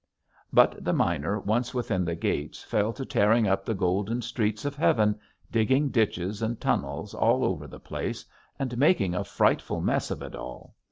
But 0.51 0.83
the 0.83 0.93
miner 0.93 1.39
once 1.39 1.75
within 1.75 2.05
the 2.05 2.15
gates 2.15 2.63
fell 2.63 2.91
to 2.93 3.05
tearing 3.05 3.47
up 3.47 3.63
the 3.63 3.75
golden 3.75 4.23
streets 4.23 4.65
of 4.65 4.75
heaven, 4.75 5.19
digging 5.51 5.89
ditches 5.89 6.41
and 6.41 6.59
tunnels 6.59 7.13
all 7.13 7.45
over 7.45 7.67
the 7.67 7.79
place 7.79 8.25
and 8.57 8.79
making 8.79 9.13
a 9.13 9.23
frightful 9.23 9.79
mess 9.79 10.09
of 10.09 10.23
it 10.23 10.33
all. 10.33 10.73